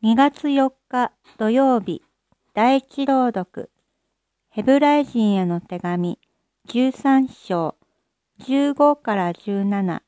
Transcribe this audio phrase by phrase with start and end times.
[0.00, 2.02] 2月4日土曜日
[2.54, 3.68] 第一朗読。
[4.48, 6.20] ヘブライ人への手紙
[6.68, 7.74] 13章
[8.38, 10.00] 15から17、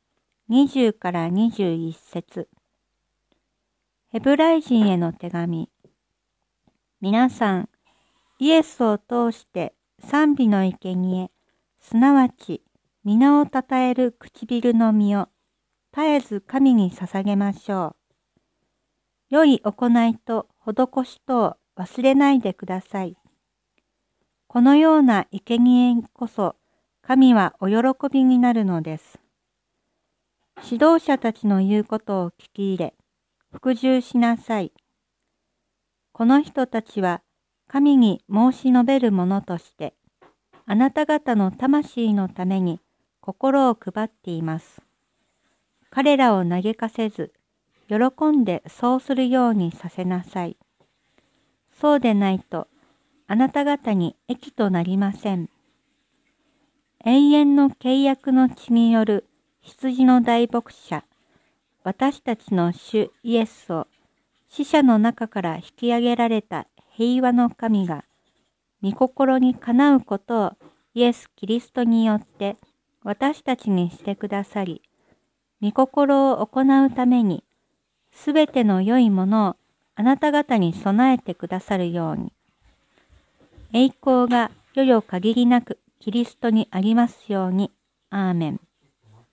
[0.48, 2.48] 20から21節。
[4.10, 5.68] ヘブライ人への手紙。
[7.00, 7.68] 皆さん、
[8.38, 11.32] イエスを通して賛美の生贄
[11.80, 12.62] すなわち
[13.02, 15.28] 皆をたたえる唇の実を
[15.92, 17.99] 絶えず神に捧げましょう。
[19.30, 23.16] 良い行いと施しとを忘れないでください。
[24.48, 26.56] このような生贄こそ
[27.00, 27.76] 神はお喜
[28.12, 29.20] びになるのです。
[30.64, 32.94] 指導者たちの言うことを聞き入れ、
[33.52, 34.72] 服従しなさい。
[36.12, 37.22] この人たちは
[37.68, 39.94] 神に申し述べるものとして、
[40.66, 42.80] あなた方の魂のために
[43.20, 44.82] 心を配っています。
[45.88, 47.32] 彼らを嘆かせず、
[47.90, 50.56] 喜んでそうするようにさせなさい。
[51.72, 52.68] そうでないと、
[53.26, 55.50] あなた方に益となりません。
[57.04, 59.26] 永遠の契約の血による
[59.60, 61.02] 羊の大牧者、
[61.82, 63.88] 私たちの主イエスを
[64.48, 68.04] 死者の中から引き上げられた平和の神が、
[68.84, 70.52] 御心にかなうことを
[70.94, 72.56] イエス・キリストによって
[73.02, 74.82] 私たちにしてくださり、
[75.60, 77.42] 御心を行うために
[78.22, 79.56] すべての良いものを
[79.94, 82.34] あなた方に備えてくださるように。
[83.72, 87.70] 栄光が世々限りなくキリストにありますように。
[88.10, 88.60] アーメン。